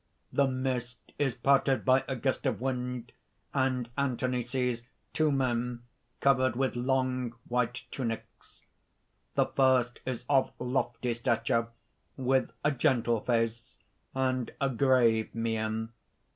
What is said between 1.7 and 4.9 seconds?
by a gust of wind; and Anthony sees